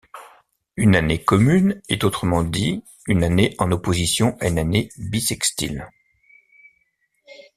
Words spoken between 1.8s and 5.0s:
est autrement dit une année en opposition à une année